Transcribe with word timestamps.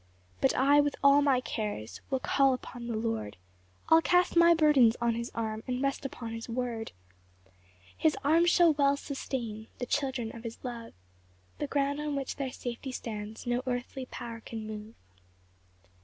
5 0.37 0.41
But 0.41 0.55
I 0.55 0.81
with 0.81 0.95
all 1.03 1.21
my 1.21 1.39
cares 1.41 2.01
Will 2.09 2.17
call 2.19 2.55
upon 2.55 2.87
the 2.87 2.95
Lord, 2.97 3.37
I'll 3.89 4.01
cast 4.01 4.35
my 4.35 4.55
burdens 4.55 4.95
on 4.99 5.13
his 5.13 5.29
arm, 5.35 5.61
And 5.67 5.79
rest 5.79 6.05
upon 6.05 6.33
his 6.33 6.49
word, 6.49 6.91
6 7.45 7.55
His 7.97 8.17
arm 8.23 8.47
shall 8.47 8.73
well 8.73 8.97
sustain 8.97 9.67
The 9.77 9.85
children 9.85 10.35
of 10.35 10.43
his 10.43 10.57
love; 10.63 10.93
The 11.59 11.67
ground 11.67 11.99
on 12.01 12.15
which 12.15 12.37
their 12.37 12.51
safety 12.51 12.91
stands 12.91 13.45
No 13.45 13.61
earthly 13.67 14.07
power 14.07 14.39
can 14.43 14.65
move. 14.65 14.95